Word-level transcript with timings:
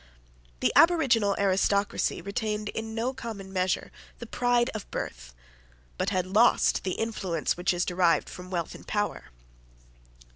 The 0.61 0.73
aboriginal 0.75 1.35
aristocracy 1.37 2.23
retained 2.23 2.69
in 2.69 2.95
no 2.95 3.13
common 3.13 3.53
measure 3.53 3.91
the 4.17 4.25
pride 4.25 4.71
of 4.73 4.89
birth, 4.89 5.35
but 5.99 6.09
had 6.09 6.25
lost 6.25 6.83
the 6.83 6.93
influence 6.93 7.55
which 7.55 7.71
is 7.71 7.85
derived 7.85 8.27
from 8.27 8.49
wealth 8.49 8.73
and 8.73 8.87
power. 8.87 9.25